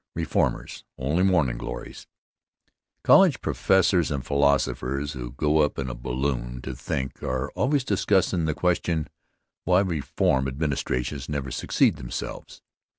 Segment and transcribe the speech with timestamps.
[0.15, 2.07] Reformers Only Mornin' Glories
[3.03, 8.45] COLLEGE professors and philosophers who go up in a balloon to think are always discussin'
[8.45, 9.07] the question:
[9.63, 12.63] "Why Reform Administrations Never Succeed Themselves!"